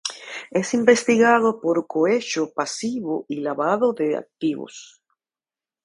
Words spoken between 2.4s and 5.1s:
pasivo y lavado de activos.